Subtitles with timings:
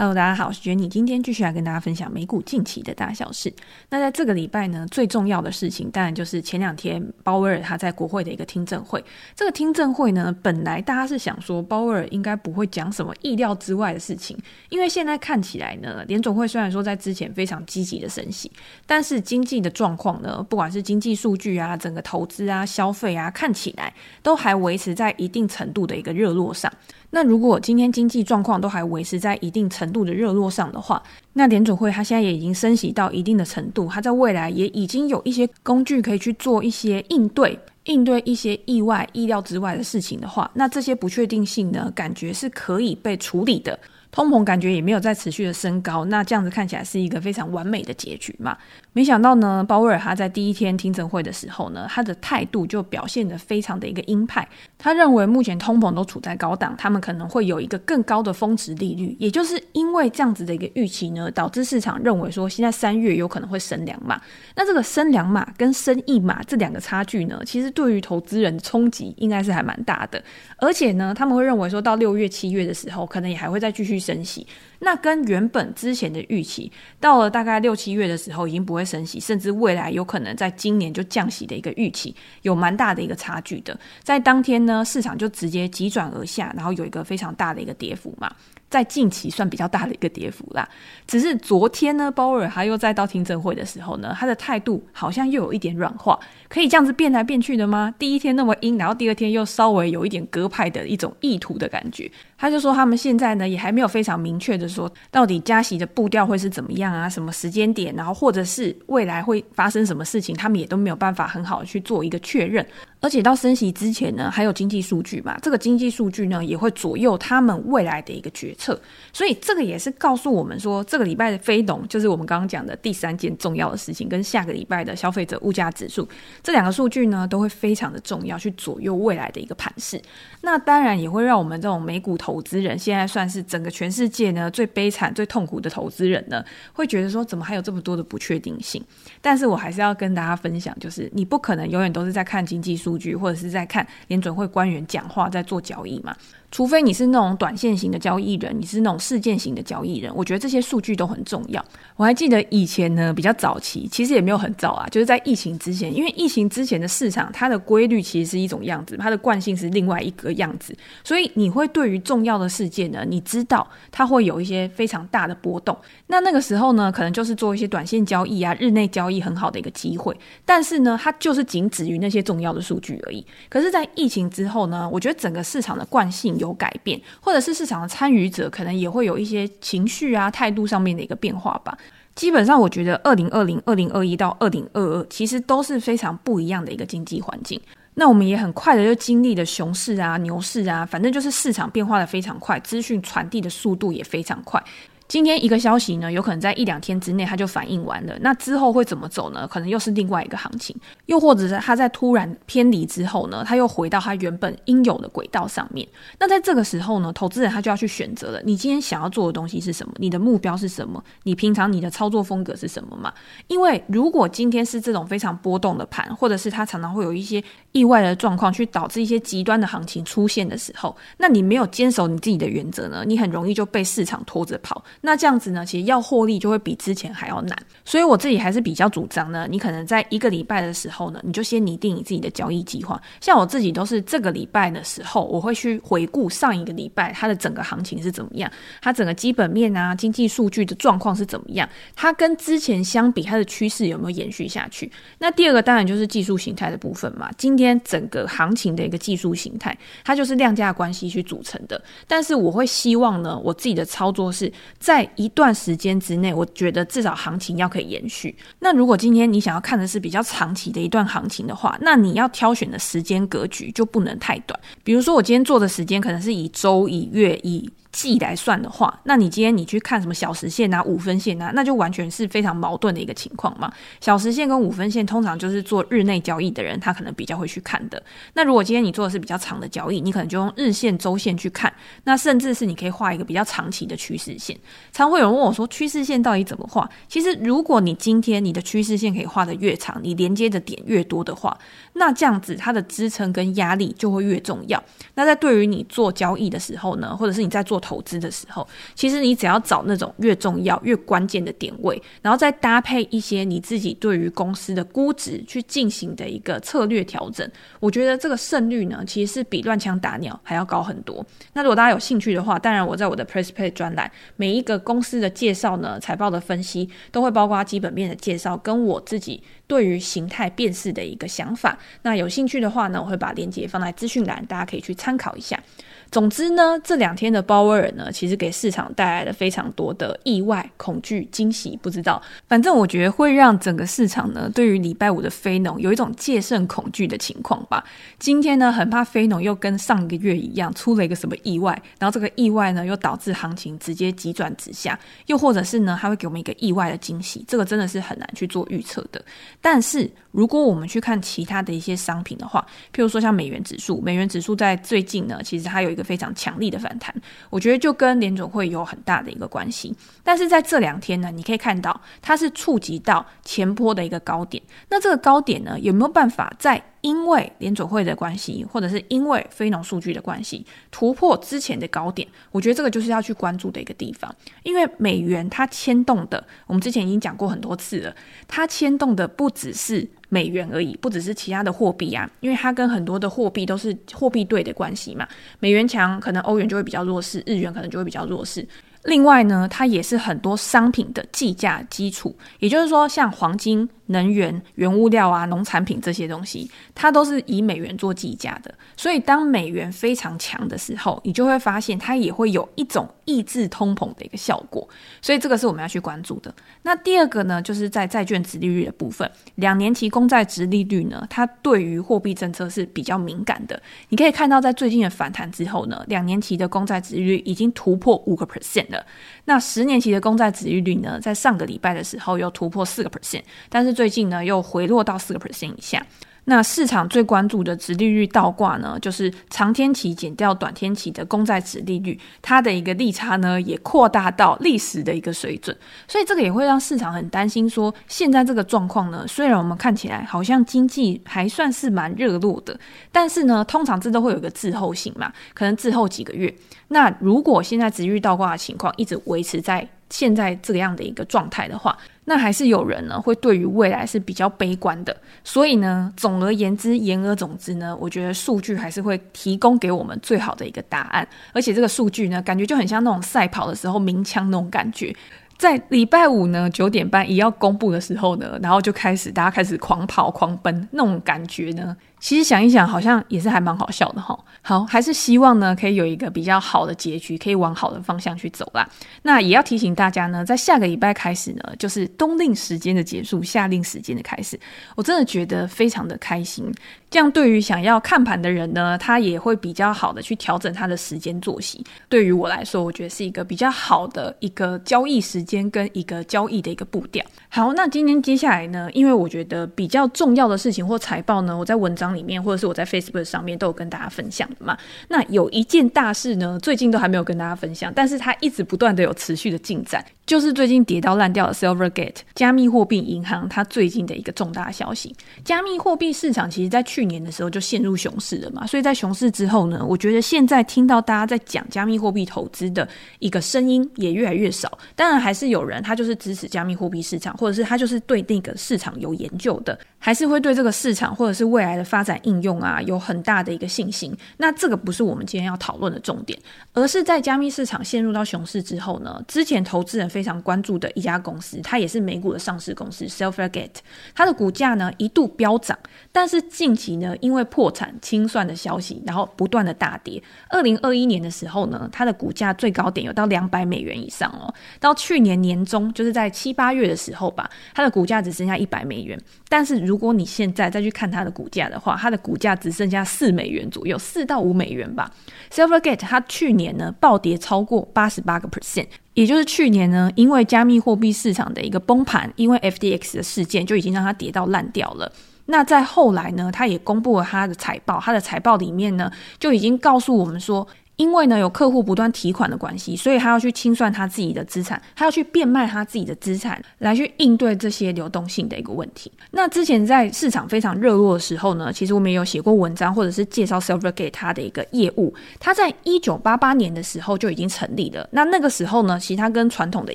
[0.00, 3.52] Hello，大家好，我是 Jenny，今天继续来跟大家分享美股近期的大小事。
[3.90, 9.04] 那在这个礼拜呢，最重要的事情当然就是前两天鲍威尔他在国会的一个听证会。
[9.34, 14.38] 这个听证会呢，本来大家是想说鲍威尔应该不会讲什么意料之外的事情，
[14.68, 18.48] 因为现在看起来呢，联总会虽然说在之前非常积极的升息，
[18.86, 26.72] 但是经济的状况呢，不管是经济数据啊、整个投资啊、消费啊，看起来都还维持在一定程度的一个热络上。
[27.10, 43.78] 那如果今天经济状况都还维持在一定程度的热络上的话，那联准会它现在也已经升息到一定的程度，它在未来也已经有一些工具可以去做一些应对，应对一些意外、意料之外的事情的话，那这些不确定性呢，感觉是可以被处理的。
[44.10, 48.56] 通膨感觉也没有再持续的升高，那这样子看起来是一个非常完美的结局嘛？
[48.94, 54.48] 没想到呢，鲍威尔他在第一天听证会的时候呢，他的态度就表现得非常的一个鹰派。
[54.78, 64.20] 他认为目前通膨都处在高档，他们可能会有一个更高的峰值利率，也就是因为这样子的一个预期呢，导致市场认为说现在三月有可能会升两码。
[64.56, 70.20] 那这个升两码跟升一码这两个差距呢，其实对于投资人的冲击应该是还蛮大的。
[70.56, 73.97] 而且呢，他们会认为说到六月、七月的时候，可能也还会再继续。
[73.98, 74.46] 升息，
[74.80, 83.78] 那跟原本之前的预期，到了大概六七月的时候，已经不会升息，甚至未来有可能在今年就降息的一个预期，有蛮大的一个差距的。
[84.02, 88.30] 在当天呢，市场就直接急转而下，然后有一个非常大的一个跌幅嘛。
[88.70, 90.68] 在近期算比较大的一个跌幅啦，
[91.06, 96.18] 只是昨天呢，鲍尔他又再到听证会的时候呢，他的态度好像又有一点软化，
[96.50, 97.94] 可以这样子变来变去的吗？
[97.98, 112.64] 第一天那么阴，然后第二天又稍微有一点鸽派的一种意图的感觉，他就说他们现在呢也还没有非常明确的说到底加息的步调会是怎么样啊，什么时间点，然后或者是未来会发生什么事情，他们也都没有办法很好的去做一个确认。
[113.00, 118.78] 而且到升息之前呢，还有经济数据嘛，这个经济数据呢也会左右他们未来的一个决策，
[119.12, 126.08] 所以这个也是告诉我们说，这个礼拜的非农就是我们刚刚讲的第三件重要的事情，跟下个礼拜的消费者物价指数
[126.42, 130.02] 这两个数据呢，都会非常的重要，去左右未来的一个盘势。
[130.40, 138.82] 那当然也会让我们这种美股投资人，现在算是整个全世界呢最悲惨、最痛苦的投资人呢，会觉得说，怎么还有这么多的不确定性？
[139.20, 142.87] 但是我还是要跟大家分享，就是你不可能永远都是在看经济数。
[142.88, 146.16] 数据或者是在看联准会官员讲话，在做交易嘛。
[146.50, 151.62] 除非你是那种短线型的交易人，你是那种事件型的交易人，我觉得这些数据都很重要。
[151.96, 165.76] 我还记得以前呢，比较早期，其实也没有很早啊，就是在疫情之前，因为疫情之前的市场，它的规律其实是一种样子，它的惯性是另外一个样子，所以你会对于重要的事件呢，你知道它会有一些非常大的波动。
[166.06, 170.16] 那那个时候呢，可能就是做一些短线交易啊、日内交易很好的一个机会，
[170.46, 173.24] 但是呢，它就是仅止于那些重要的数据而已。
[173.50, 176.37] 可是，在疫情之后呢，我觉得整个市场的惯性。
[176.38, 181.76] 有改变，或者是市场的参与者可能也会有一些情绪啊、态度上面的一个变化吧。
[182.14, 187.60] 基本上，我觉得二零二零、二零二一到二零二二其实都是非常不一样的一个经济环境。
[187.94, 194.62] 那我们也很快的就经历了熊市啊、牛市啊，反正就是市场变化的非常快，资讯传递的速度也非常快。
[195.08, 198.14] 今天一个消息呢，有可能在一两天之内它就反应完了。
[198.20, 199.48] 那之后会怎么走呢？
[199.48, 200.76] 可能又是另外一个行情，
[201.06, 205.88] 又或者是它在突然偏离之后呢，它又回到它原本应有的轨道上面。
[206.20, 208.42] 那在这个时候呢，投资人他就要去选择了。
[208.44, 209.94] 你今天想要做的东西是什么？
[209.96, 211.02] 你的目标是什么？
[211.22, 213.10] 你平常你的操作风格是什么嘛？
[213.46, 217.42] 因为如果今天是这种非常波动的盘，或者是它常常会有一些
[217.72, 224.84] 意外的状况去导致一些极端的行情出现的时候，那你没有坚守你自己的原则呢，你很容易就被市场拖着跑。
[225.00, 233.00] 那这样子呢，其实要获利就会比之前还要难，所以我自己还是比较主张呢，你可能在一个礼拜的时候呢，你就先拟定你自己的交易计划。
[233.20, 238.50] 像我自己都是这个礼拜的时候，我会去回顾上一个礼拜它的整个行情是怎么样，
[238.80, 244.90] 它整个基本面啊、经济数据的状况是怎么样，它跟之前相比，它的趋势有没有延续下去？
[245.18, 247.30] 那第二个当然就是技术形态的部分嘛。
[247.38, 251.80] 今天整个行情的一个技术形态，它就是量价关系去组成的。
[252.06, 254.52] 但是我会希望呢，我自己的操作是
[254.88, 255.28] 在一。
[255.38, 258.34] 段时间之内，我觉得至少行情要可以延续。
[258.58, 264.58] 那如果今天你想要看的是比较长期的一段行情的话，那你要挑选的时间格局就不能太短。
[264.82, 273.72] 比如说，我今天做的时间可能是以周、以月、以季来算的话，那你今天你去看什么小时线啊、五分线啊，那就完全是非常矛盾的一个情况嘛。
[274.00, 278.00] 小时线跟五分线通常就是做日内交易的人，他可能比较会去看的。
[278.34, 281.72] 那如果今天你做的是比较长的交易，你可能就用日线、周线去看，
[282.04, 284.56] 那甚至是你可以画一个比较长期的趋势线。
[284.92, 286.88] 常会有人问我说，趋势线到底怎么画？
[287.08, 291.56] 其实如果你今天你的趋势线可以画得越长，你连接的点越多的话，
[291.94, 294.82] 那这样子它的支撑跟压力就会越重要。
[295.14, 307.48] 那在对于你做交易的时候呢，或者是你在做投资的时候，其实你只要找那种越重要、越关键的点位，然后再搭配一些你自己对于公司的估值去进行的一个策略调整，
[307.80, 311.24] 我觉得这个胜率呢，其实是比乱枪打鸟还要高很多。
[311.52, 321.78] 那如果大家有兴趣的话，当然我在我的 Press Play 专栏，每一个公司的介绍呢、财报的分析，都会包括基本面的介绍，跟我自己对于形态辨识的一个想法。
[322.02, 325.62] 那有兴趣的话呢，我会把链接放在资讯栏，大家可以去参考一下。
[326.10, 331.78] 总之呢，这两天的鲍威尔呢，其实给市场带来了非常多的意外、恐惧、惊喜。
[331.82, 337.84] 不知道，反正我觉得会让整个市场呢，对于礼拜五的非农有一种戒慎恐惧的情况吧。
[338.18, 347.44] 今天呢，很怕非农又跟上一个月一样出了一个什么意外，然后这个意外呢，又导致行情直接急转直下，又或者是呢，它会给我们一个意外的惊喜。
[347.46, 349.22] 这个真的是很难去做预测的。
[349.60, 357.14] 但是如果我们去看其他的一些商品的话，譬如说像美元指数，美元指数在最近呢，其实它有一个非常强力的反弹，
[357.50, 359.94] 我觉得就跟联准会有很大的一个关系。
[360.22, 364.62] 但是在这两天呢，你可以看到它是触及到前坡的一个高点。
[364.88, 372.26] 那这个高点呢，有没有办法在因为联准会的关系，或者是因为非农数据的关系突破之前的高点？
[372.50, 374.34] 我觉得这个就是要去关注的一个地方。
[374.62, 378.14] 因为美元它牵动的，我们之前已经讲过很多次了，
[378.46, 380.08] 它牵动的不只是。
[380.30, 385.26] 美元而已，不只是其他的货币啊，因为它跟很多的货币都是货币对的关系嘛。
[385.58, 388.68] 美元强，可能欧元就会比较弱势，日元可能就会比较弱势。
[389.04, 398.74] 另外呢，它也是很多商品的计价基础，也就是说，像黄金、能源、原物料啊、农产品这些东西，它都是以美元做计价的。
[398.96, 404.86] 所以，当美元非常强的时候，你就会发现它也会有一种抑制通膨的一个效果。
[405.22, 406.52] 所以，这个是我们要去关注的。
[406.82, 413.80] 那第二个呢，就是在债券殖利率的部分，两年期公债殖利率呢，它对于货币政策是比较敏感的。
[414.08, 419.04] 你可以看到，在最近的反弹之后呢，两年期的公债殖利率已经突破五个 percent 了。
[419.44, 426.00] 那十年期的公债殖利率呢，在上个礼拜的时候又突破四个 percent，但是最近呢又回落到四个 percent 以下。
[426.44, 442.78] 那市场最关注的殖利率倒挂呢，就是长天期减掉短天期的公债殖利率，它的一个利差呢也扩大到历史的一个水准，所以这个也会让市场很担心，说现在这个状况呢，虽然我们看起来好像经济还算是蛮热络的，
[443.10, 446.54] 但是呢，通常这都会有一个滞后性嘛，可能滞后几个月。
[446.86, 455.16] 那如果现在殖利率倒挂的情况一直维持在现在这个样的一个状态的话，那还是有人呢会对于未来是比较悲观的。
[455.44, 461.26] 所以呢，总而言之，言而总之呢，我觉得数据还是会提供给我们最好的一个答案。
[461.52, 465.14] 而且这个数据呢，感觉就很像那种赛跑的时候鸣枪那种感觉。
[465.56, 471.96] 在礼拜五呢九点半一要公布的时候呢，然后就开始大家开始狂跑狂奔那种感觉呢。
[472.20, 474.38] 其实想一想，好像也是还蛮好笑的哈。
[474.60, 478.86] 好，还是希望呢，可以有一个比较好的结局，可以往好的方向去走啦。
[479.22, 484.58] 那也要提醒大家呢，在下个礼拜开始呢，就是冬令时间的结束，夏令时间的开始。
[484.94, 486.70] 我真的觉得非常的开心。
[487.10, 491.82] 这样对于想要看盘的人呢，他也会比较好的去调整他的时间作息。
[492.08, 497.24] 对于我来说，我觉得是一个比较好的一个交易时间跟一个交易的一个步调。
[497.48, 504.76] 好，那今天接下来呢，因为我觉得比较重要的事情或财报呢，我在文章里面或者是我在 Facebook 上面都有跟大家分享的嘛。
[505.08, 515.16] 那有一件大事呢，最近都还没有跟大家分享，但是它一直不断的有持续的进展，就是最近跌到烂掉的 Silvergate 加密货币银行，它最近的一个重大消息。
[515.42, 522.86] 加密货币市场其实在去年的时候就陷入熊市了嘛，所以在熊市之后呢，我觉得现在听到大家在讲加密货币投资的
[523.20, 524.78] 一个声音也越来越少。
[524.94, 534.14] 当然还是有人他就是支持加密货币市场，或者是他就是对那个市场有研究的，还是会对这个市场或者是未来的发展应用啊有很大的一个信心。
[534.36, 536.38] 那这个不是我们今天要讨论的重点，
[536.74, 543.76] 而是在加密市场陷入到熊市之后呢，之前投资人非非常关注的一家公司，它也是美股的上市公司 Silvergate，
[544.16, 545.78] 它的股价呢一度飙涨，
[546.10, 550.20] 但是近期呢因为破产清算的消息，然后不断的大跌。
[550.48, 559.16] 二零二一年的时候呢，它的股价最高点有到两百美元以上哦，到去年年中就是在七八月的时候吧，它的股价只剩下一百美元。
[559.48, 565.08] 但是如果你现在再去看它的股价的话，它的股价只剩下四美元左右，四到五美元吧。
[565.52, 575.10] Silvergate 它去年呢暴跌超过八十八个 percent，也就是去年呢因为加密货币市场的一个崩盘，因为 F D X 的事件就已经让它跌到烂掉了。
[575.46, 579.10] 那在后来呢，它也公布了它的财报，它的财报里面呢
[579.40, 580.64] 就已经告诉我们说。
[580.98, 589.10] 因为呢有客户不断提款的关系，所以他要去清算他自己的资产，他要去变卖他自己的资产，来去应对这些流动性的一个问题。
[589.30, 595.14] 那之前在市场非常热络的时候呢，其实我们也有写过文章，或者是介绍 Silvergate 它的一个业务。
[595.38, 598.08] 它在一九八八年的时候就已经成立了。
[598.10, 599.94] 那那个时候呢，其实它跟传统的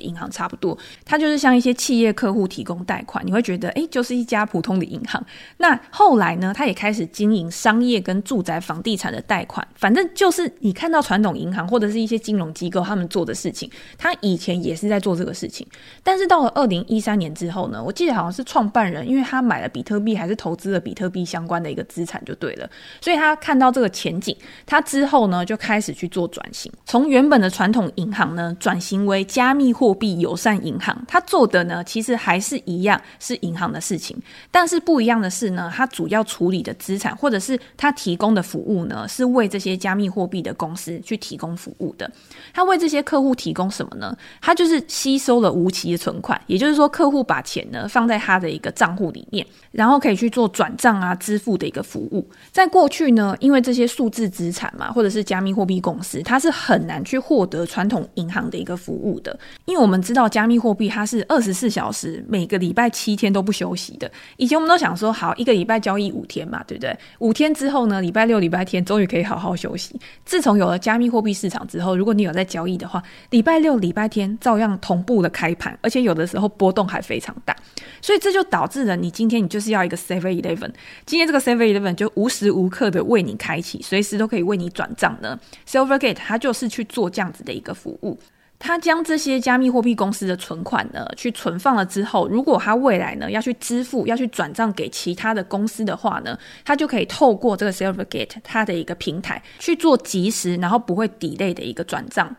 [0.00, 5.22] 银行差不多，它就是向一些企业客户提供贷款，你会觉得诶，就是一家普通的银行。
[5.58, 15.66] 那后来呢，它也开始经营商业跟住宅房地产的贷款，反正就是你看到传统银行或者是一些金融机构他们做的事情，他以前也是在做这个事情。
[16.02, 22.70] 但是到了二零一三年之后呢，我记得好像是创办人，因为他买了比特币，还是投资了比特币相关的一个资产就对了，
[23.00, 31.04] 所以他看到这个前景，他之后呢就开始去做转型，从原本的传统银行呢转型为加密货币友善银行。
[31.08, 34.16] 他做的呢其实还是一样是银行的事情，
[34.50, 42.10] 但是不一样的是呢，他主要处理的资产或者是他提供的服务呢，是为这些加密货币的公司去提供服务的。
[42.52, 44.16] 他为这些客户提供什么呢？
[44.40, 52.28] 他就是吸收了无期的存款，也就是说，客户把钱呢放在他的一个账户里面，然后可以去做转账啊、支付的一个服务。
[52.52, 59.38] 在过去呢，因为这些数字资产嘛，或者是加密货币公司，它是很难去获得传统银行的一个服务的。
[59.64, 64.10] 因为我们知道加密货币它是二十四小时，每个礼拜七天都不休息的。
[64.36, 66.96] 以前我们都想说，好，一个礼拜交易五天嘛，对不对？
[67.18, 69.98] 五天之后呢，礼拜六、礼拜天终于可以好好休息。
[70.24, 77.54] 自从有加密货币市场之后，如果你有在交易的话，礼拜六、礼拜天照样同步的开盘，而且有的时候波动还非常大。
[78.00, 80.70] 所以这就导致了你今天你就是要一个 Seven Eleven，
[81.06, 85.38] 今天这个 Seven Eleven 就无时无刻的为你开启，随时都可以为你转账呢。
[85.66, 88.18] Silvergate 它就是去做这样子的一个服务，
[88.58, 102.34] 他将这些加密货币公司的存款呢去存放了之后，如果他未来呢要去支付、要去转账给其他的公司的话呢，他就可以透过这个 Silvergate 它的一个平台去做即时，然后不会 delay 的一个转账。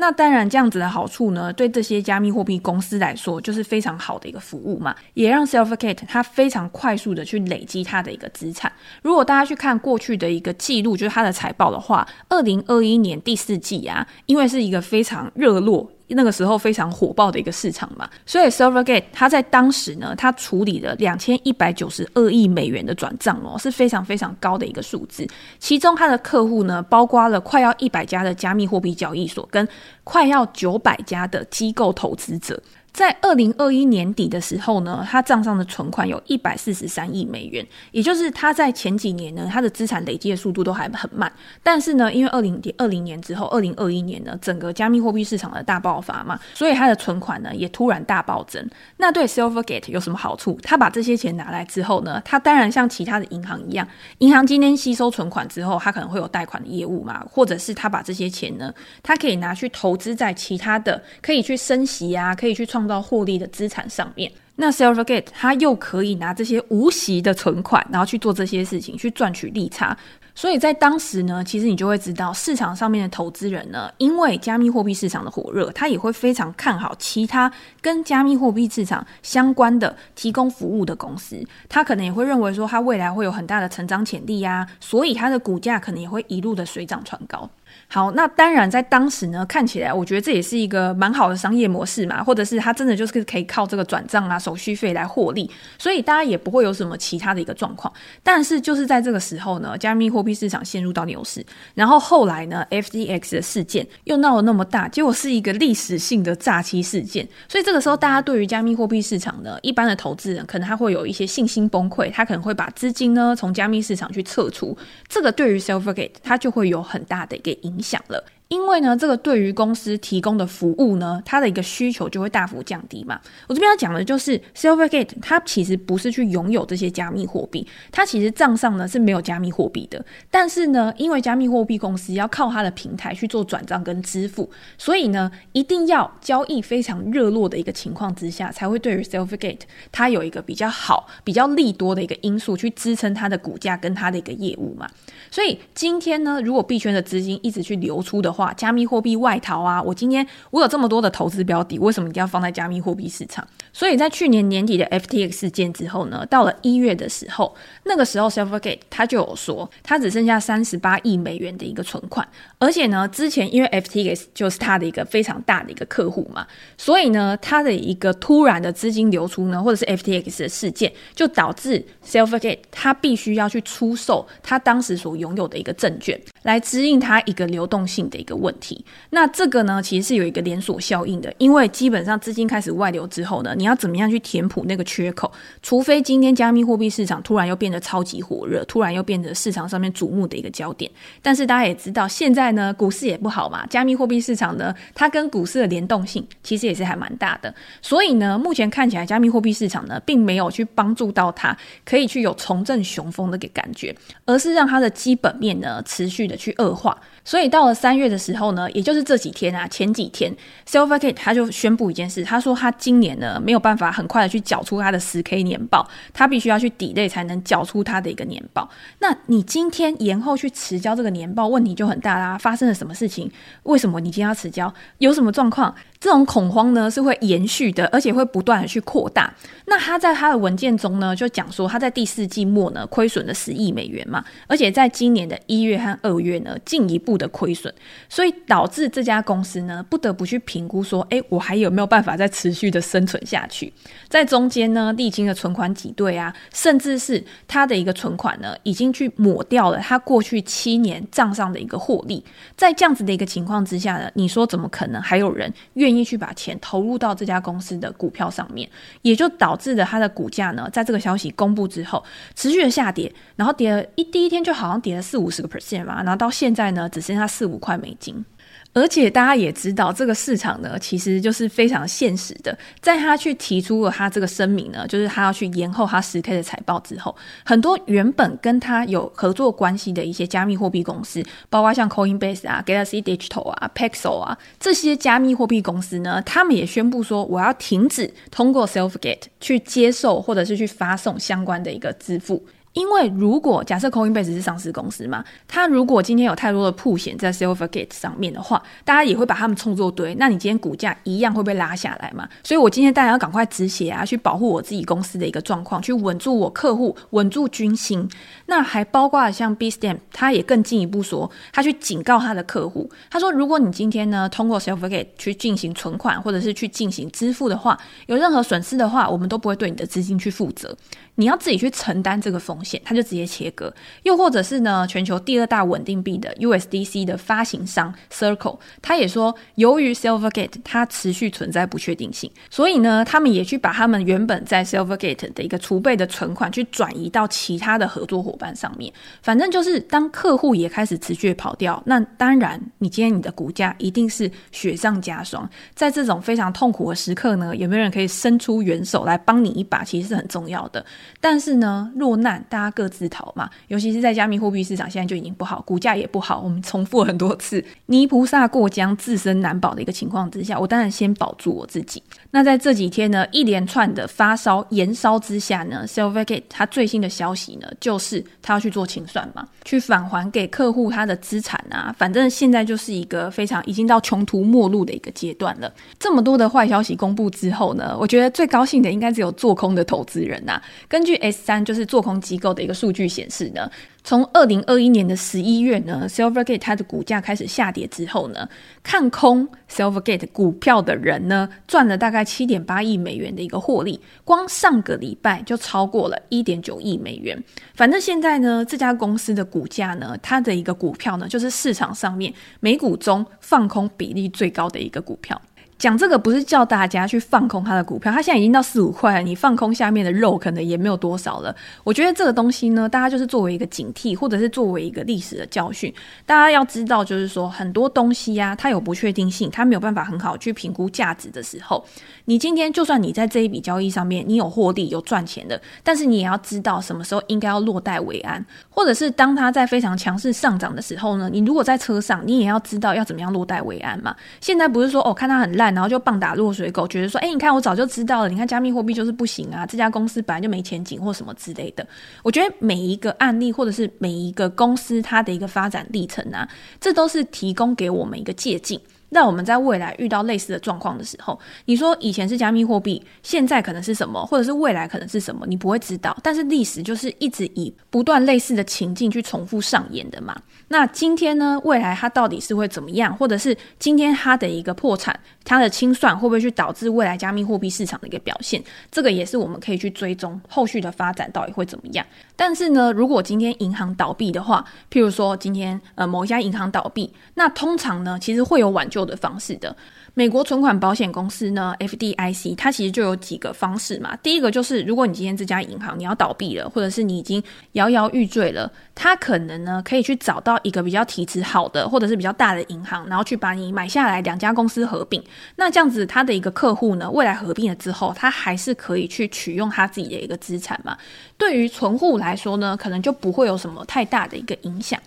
[0.00, 8.72] 那当然，这样子的好处呢，对这些加密货币公司来说，就是非常好的一个服务嘛，也让 selfcate 它非常快速的去累积它的一个资产。
[9.02, 15.90] 如果大家去看过去的一个记录，就是它的财报的话，二零二一年第四季啊，因为是一个非常热络。
[16.10, 25.26] 那个时候非常火爆的一个市场嘛，所以 Silvergate 它在当时呢，它处理了两千一百九十二亿美元的转账哦，是非常非常高的一个数字。
[25.58, 29.66] 其中它的客户呢，包括了快要一百家的加密货币交易所，跟
[30.04, 32.60] 快要九百家的机构投资者。
[32.92, 41.32] 在二零二一年底的时候呢，他账上的存款有一百四十三亿美元，也就是他在前几年呢，他的资产累积的速度都还很慢。
[41.62, 48.68] 但是呢，因为二零二零年之后，二零二一年呢，整个加密货币市场的大爆发嘛，所以他的存款呢也突然大暴增。
[48.96, 50.58] 那对 Silvergate 有什么好处？
[50.62, 53.86] 他把这些钱拿来之后呢，他当然像其他的银行一样，
[54.18, 62.79] 银行今天吸收存款之后，他可能会有贷款的业务嘛，或者是他把这些钱呢，他可以拿去投资在其他的，可以去升息啊，可以去创。
[62.80, 69.94] 创造获利的资产上面，那 Silvergate 它又可以拿这些无息的存款，然后去做这些事情，去赚取利差。
[70.34, 81.36] 所以在当时呢，其实你就会知道，市场上面的投资人呢，因为加密货币市场的火热，他也会非常看好其他跟加密货币市场相关的提供服务的公司，
[81.68, 87.50] 他可能也会认为说，它未来会有很大的成长潜力呀，所以它的股价可能也会一路的水涨船高。
[87.88, 97.92] 好，那当然，在当时呢，看起来我觉得这也是一个蛮好的商业模式嘛，或者是它真的就是可以靠这个转账啊、手续费来获利，所以大家也不会有什么其他的一个状况。
[98.22, 114.76] 但是就是在这个时候呢，加密货币市场陷入到牛市，然后后来呢，FDX 的事件又闹了那么大，结果是一个历史性的诈欺事件，所以这个时候大家对于加密货币市场呢，一般的投资人可能他会有一些信心崩溃，他可能会把资金呢从加密市场去撤出，
[115.08, 118.24] 这个对于 Silvergate 它就会有很大的一个影响了。
[118.50, 123.20] 因为呢，这个对于公司提供的服务呢，它的一个需求就会大幅降低嘛。
[123.46, 130.04] 我这边要讲的就是，Silvergate 它其实不是去拥有这些加密货币，它其实账上呢是没有加密货币的。
[130.32, 139.60] 但是呢，因为加密货币公司要靠它的平台去做转账跟支付，所以呢，一定要交易非常热络的一个情况之下，才会对于 Silvergate
[139.92, 144.90] 它有一个比较好、比较利多的一个因素去支撑它的股价跟它的一个业务嘛。
[145.30, 153.46] 所以今天呢，如果币圈的资金一直去流出的话，话，加密货币外逃啊，我今天我有这么多的投资标的，为什么一定要放在加密货币市场？
[153.72, 157.54] 所以在去年年底的 FTX 事件之后呢，到了一月的时候，
[157.84, 162.26] 那个时候 Silvergate 他就有说，他只剩下三十八亿美元的一个存款，
[162.58, 166.46] 而且呢，之前因为 FTX 就是他的一个非常大的一个客户嘛，
[166.78, 178.84] 所以呢，他的一个突然的资金流出呢，或者是 FTX 的事件，就导致 Silvergate 他必须要去出售他当时所拥有的一个证券，来支应他一个流动性的一个问题。
[179.10, 185.30] 那这个呢，其实是有一个连锁效应的，因为基本上资金开始外流之后呢，你要怎么样去填补那个缺口？
[185.62, 190.90] 除非今天加密货币市场突然又变得超级火热，突然又变得市场上面瞩目的一个焦点。
[191.22, 197.54] 但是大家也知道，现在呢，股市也不好嘛，加密货币市场呢，它跟股市的联动性其实也是还蛮大的。
[197.82, 203.94] 所以呢，目前看起来加密货币市场呢，并没有去帮助到它，可以去有重振雄风的个感觉，
[204.24, 206.96] 而是让它的基本面呢持续的去恶化。
[207.30, 210.34] 所以到了三月的时候呢，也就是这几天啊，前几天
[210.68, 218.68] ，Silvergate 他就宣布一件事，他说他今年呢没有办法很快的去缴出他的十 K 年报，他必须要去抵类才能缴出他的一个年报。
[218.98, 222.36] 那你今天延后去迟交这个年报，问题就很大啦。
[222.36, 223.30] 发生了什么事情？
[223.62, 224.74] 为什么你今天要迟交？
[224.98, 225.72] 有什么状况？
[226.00, 229.32] 这种恐慌呢是会延续的，而且会不断的去扩大。
[229.66, 237.72] 那他在他的文件中呢就讲说，他在第四季末呢亏损了十亿美元嘛，而且在今年的一月和二月呢进一步的亏损，
[238.08, 243.70] 所以导致这家公司呢不得不去评估说，诶，我还有没有办法再持续的生存下去？
[244.08, 252.24] 在中间呢历经的存款挤兑啊，甚至是他的一个存款呢已经去抹掉了他过去七年账上的一个获利。
[252.56, 258.68] 在这样子的一个情况之下呢，你说怎么可能还有人愿愿意去把钱投入到这家公司的股票上面，
[259.02, 262.02] 也就导致了它的股价呢，在这个消息公布之后
[262.36, 268.24] 持续的下跌，然后跌了一第一天就好像跌了四五十个 percent 嘛，然后到现在呢，只剩下四五块美金。
[268.72, 272.56] 而且大家也知道，这个市场呢，其实就是非常现实的。
[272.80, 292.44] 在他去提出了他这个声明呢，就是他要去延后他十 K 的财报之后，很多原本跟他有合作关系的一些加密货币公司，包括像 Coinbase 啊、Galaxy Digital 啊、Paxos 啊这些加密货币公司呢，他们也宣布说，我要停止通过 Selfgate 去接受或者是去发送相关的一个支付。
[292.72, 302.28] 因为如果假设 Coinbase 是上市公司嘛，它如果今天有太多的曝险在 Silvergate 上面的话，大家也会把他们冲作堆，那你今天股价一样会被拉下来嘛？
[302.44, 308.08] 所以我今天当然要赶快止血啊，去保护我自己公司的一个状况，去稳住我客户，稳住军心。
[308.46, 320.76] 那还包括像 Bitstamp，他也更进一步说，他去警告他的客户，他说如果你今天呢通过 Silvergate 去进行存款或者是去进行支付的话，有任何损失的话，我们都不会对你的资金去负责。
[321.16, 323.72] 你要自己去承担这个风险，他就直接切割。
[324.04, 338.90] 又或者是呢，全球第二大稳定币的 USDC 的发行商 Circle，他也说，由于 Silvergate 它持续存在不确定性，所以呢，他们也去把他们原本在 Silvergate 的一个储备的存款去转移到其他的合作伙伴上面。
[339.20, 345.46] 反正就是当客户也开始持续跑掉，那当然，你今天你的股价一定是雪上加霜。
[345.74, 349.84] 在这种非常痛苦的时刻呢，有没有人可以伸出援手来帮你一把？
[349.90, 350.84] 其实是很重要的。
[351.20, 353.48] 但是呢，落难大家各自逃嘛。
[353.68, 356.40] 尤其是在加密货币市场，现在就已经不好，股价也不好。
[356.40, 362.02] 我们重复很多次，泥菩萨过江，自身难保的一个情况之下，我当然先保住我自己。
[362.32, 371.92] 那在这几天呢，一连串的发烧延烧之下呢，Silvergate 它最新的消息呢，就是他要去做清算嘛，去返还给客户他的资产啊。
[371.98, 375.72] 反正现在就是一个非常已经到穷途末路的一个阶段了。
[375.98, 380.62] 这么多的坏消息公布之后呢，我觉得最高兴的应该只有做空的投资人呐、啊。
[380.88, 383.68] 根据 S 三就是做空机构的一个数据显示呢，
[384.02, 388.48] 从二零二一年的十一月呢，Silvergate 它的股价开始下跌之后呢，
[388.82, 397.42] 看空 Silvergate 股票的人呢，赚了大概七点八亿美元的一个获利，光上个礼拜就超过了一点九亿美元。
[397.74, 405.40] 反正现在呢，这家公司的股价呢，它的一个股票呢，就是市场上面美股中放空比例最高的一个股票。
[405.80, 411.56] 讲这个不是叫大家去放空他的股票，他现在已经到四五块了，你放空下面的肉可能也没有多少了。
[411.82, 415.90] 我觉得这个东西呢，大家就是作为一个警惕，或者是作为一个历史的教训，
[416.26, 421.82] 大家要知道，就是说很多东西呀、啊，它有不确定性，它没有办法很好去评估价值的时候，
[422.26, 434.14] 你今天就算你在这一笔交易上面你有获利有赚钱的，但是你也要知道什么时候应该要落袋为安，或者是当它在非常强势上涨的时候呢，你如果在车上，你也要知道要怎么样落袋为安嘛。
[434.42, 435.69] 现在不是说哦，看它很烂。
[435.74, 441.86] 然后就棒打落水狗，觉得说，哎，你看我早就知道了，你看加密货币就是不行啊，这家公司本来就没前景或什么之类的。
[442.22, 446.48] 我觉得每一个案例或者是每一个公司它的一个发展历程啊，
[446.80, 448.80] 这都是提供给我们一个借鉴。
[449.12, 456.16] 那我们在未来遇到类似的状况的时候，你说以前是加密货币，现在可能是什么，或者是未来可能是什么，你不会知道。
[456.22, 460.40] 但是历史就是一直以不断类似的情境去重复上演的嘛。
[460.72, 468.62] 那今天呢，未来它到底是会怎么样，或者是今天它的一个破产，它的清算会不会去导致未来加密货币市场的一个表现？
[468.88, 472.06] 这个也是我们可以去追踪后续的发展到底会怎么样。
[472.36, 479.76] 但是呢，如果今天银行倒闭的话，譬如说今天呃某一家银行倒闭，那通常呢，其实会有挽救的方式的。
[480.20, 484.14] 美国存款保险公司呢，FDIC，它其实就有几个方式嘛。
[484.16, 495.24] 第一个就是，如果你今天这家银行你要倒闭了，或者是你已经摇摇欲坠了，它可能呢可以去找到一个比较体质好的，或者是比较大的银行，然后去把你买下来，两家公司合并。
[495.56, 500.94] 那这样子，他的一个客户呢，未来合并了之后，他还是可以去取用他自己的一个资产嘛。
[501.38, 505.00] 对于存户来说呢，可能就不会有什么太大的一个影响。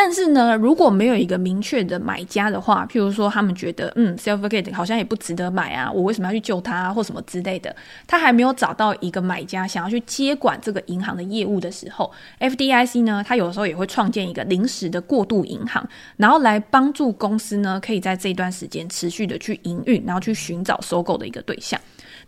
[0.00, 7.74] 但是呢，如果没有一个明确的买家的话，譬如说他们觉得，嗯，selfgate 好像也不值得买啊，我为什么要去救他啊，或什么之类的，
[8.06, 12.08] 他还没有找到一个买家想要去接管这个银行的业务的时候
[12.38, 15.84] ，FDIC 呢，他有时候也会创建一个临时的过渡银行，
[16.16, 21.80] 然后来帮助公司呢，可以在这段时间持续的去营运，然后去寻找收购的一个对象。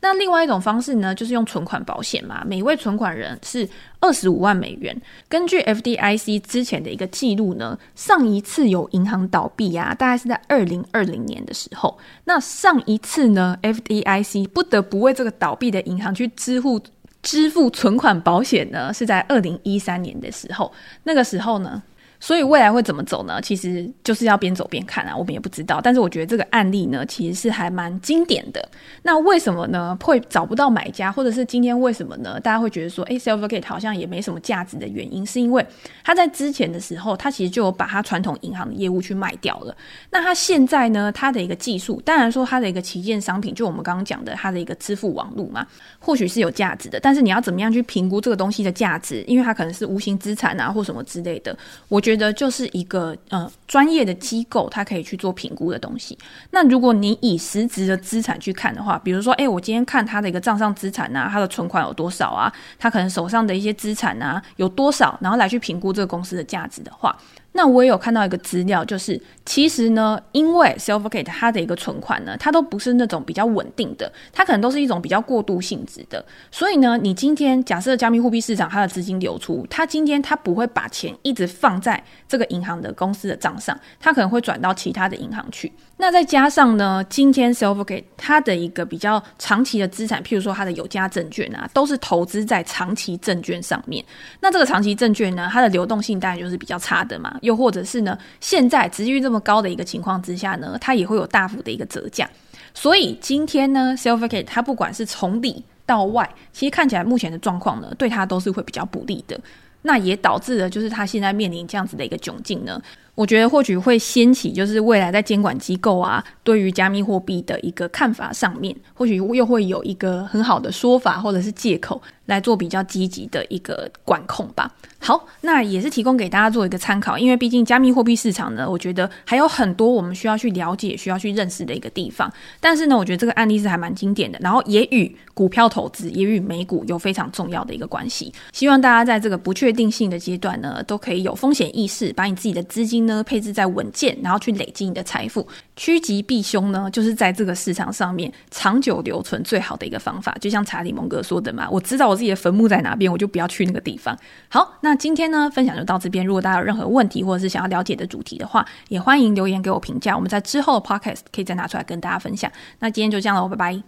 [0.02, 2.42] 那另外一种方式呢，就是用存款保险嘛。
[2.46, 3.68] 每一位存款人是
[4.00, 5.00] 二十五万美元。
[5.28, 11.98] 根据 FDIC 之前的一个记录呢，上一次有银行倒闭啊，大概是在二零二零年的时候。
[12.24, 16.80] 那上一次呢，FDIC 不得不为这个倒闭的银行去支付
[17.22, 20.72] 支付存款保险呢，是在二零一三年的时候。
[21.04, 21.82] 那个时候呢。
[22.20, 23.40] 所以未来会怎么走呢？
[23.40, 25.80] 其实就是要边走边看啊，我们也不知道。
[25.82, 28.68] 但是我觉得这个案例呢，其实是还蛮经典的。
[29.02, 29.96] 那为什么呢？
[30.02, 32.38] 会找不到买家，或者是今天为什么呢？
[32.38, 35.66] 大家会觉得说，诶，Silvergate 好像也没什么价值的原因，是因为
[36.04, 39.74] 他在之前的时候，他其实就有把他传统银行的业务去卖掉了。
[40.10, 45.66] 那他现在呢，他的一个技术，当然说他的一个旗舰商品，就我们刚刚讲的，他的一个支付网络嘛，
[45.98, 47.00] 或许是有价值的。
[47.00, 49.24] 但是你要怎么样去评估这个东西的价值？
[49.26, 51.56] 因为它可能是无形资产啊，或什么之类的。
[51.88, 52.09] 我觉。
[52.10, 56.18] 觉得就是一个呃专业的机构，它可以去做评估的东西。
[56.50, 67.16] 那如果你以实质的资产去看的话，比如说，哎，我今天看他的一个账上资产啊，他的存款有多少啊，他可能手上的一些资产啊有多少，然后来去评估这个公司的价值的话。
[67.52, 76.24] 那我也有看到一个资料，就是其实呢，因为 Silvergate 它的一个存款呢，它都不是那种比较稳定的，它可能都是一种比较过渡性质的。
[76.50, 85.72] 所以呢，你今天假设加密货币市场它的资金流出，它今天它不会把钱一直放在这个银行的公司的账上，它可能会转到其他的银行去。
[85.96, 94.02] 那再加上呢，今天 Silvergate 它的一个比较长期的资产，譬如说它的有价证券啊，都是投资在长期证券上面。
[94.40, 97.36] 那这个长期证券呢，它的流动性当然就是比较差的嘛。
[97.40, 102.28] 又或者是呢，现在殖利率这么高的一个情况之下呢，它也会有大幅的一个折价。
[102.72, 109.38] 所以今天呢，selficate 它不管是从里到外，其实看起来目前的状况呢，对它都是会比较不利的。
[109.82, 112.80] 那也导致了就是它现在面临这样子的一个窘境呢。
[113.14, 124.72] 我觉得或许会掀起，就是未来在监管机构啊，对于加密货币的一个看法上面，或许又会有一个很好的说法或者是借口来做比较积极的一个管控吧。
[124.98, 132.30] 好，那也是提供给大家做一个参考，因为毕竟加密货币市场呢，我觉得还有很多我们需要去了解、需要去认识的一个地方。
[132.60, 138.32] 但是呢，我觉得这个案例是还蛮经典的，然后也与股票投资、也与美股有非常重要的一个关系。
[138.52, 143.09] 希望大家在这个不确定性的阶段呢，都可以有风险意识，把你自己的资金。
[143.10, 150.34] 呢，配置在稳健，然后去累积你的财富，趋吉避凶呢，就是在这个市场上面长久留存最好的一个方法。
[150.40, 154.16] 就像查理蒙格说的嘛，我知道我自己的坟墓在哪边，我就不要去那个地方。
[154.48, 156.24] 好，那今天呢，分享就到这边。
[156.24, 160.14] 如果大家有任何问题，或者是想要了解的主题的话，也欢迎留言给我评价。
[160.14, 162.50] 我们在之后的 podcast 可以再拿出来跟大家分享。
[162.78, 163.78] 那今天就这样了，拜拜。